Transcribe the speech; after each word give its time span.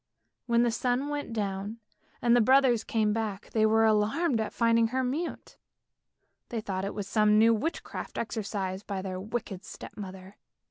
When 0.47 0.63
the 0.63 0.71
sun 0.71 1.09
went 1.09 1.31
down 1.31 1.77
and 2.23 2.35
the 2.35 2.41
brothers 2.41 2.83
came 2.83 3.13
back, 3.13 3.51
they 3.51 3.67
were 3.67 3.85
alarmed 3.85 4.41
at 4.41 4.51
finding 4.51 4.87
her 4.87 5.03
mute; 5.03 5.57
they 6.49 6.59
thought 6.59 6.85
it 6.85 6.95
was 6.95 7.07
some 7.07 7.37
new 7.37 7.53
witchcraft 7.53 8.17
exercised 8.17 8.87
by 8.87 9.03
their 9.03 9.19
wicked 9.19 9.63
step 9.63 9.95
mother. 9.95 10.37